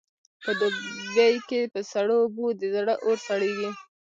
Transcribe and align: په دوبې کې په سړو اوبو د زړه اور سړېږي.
په 0.43 0.51
دوبې 0.59 1.29
کې 1.49 1.61
په 1.73 1.79
سړو 1.91 2.15
اوبو 2.23 2.45
د 2.59 2.61
زړه 2.75 2.93
اور 3.05 3.17
سړېږي. 3.27 3.69